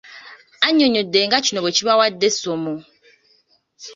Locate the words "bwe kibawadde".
1.61-2.25